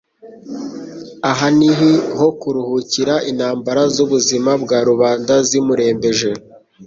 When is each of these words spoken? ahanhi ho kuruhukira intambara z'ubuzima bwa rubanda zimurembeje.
ahanhi 1.31 1.71
ho 2.17 2.27
kuruhukira 2.39 3.13
intambara 3.31 3.81
z'ubuzima 3.93 4.51
bwa 4.63 4.79
rubanda 4.89 5.33
zimurembeje. 5.49 6.31